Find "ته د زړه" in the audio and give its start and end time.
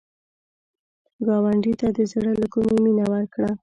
1.79-2.31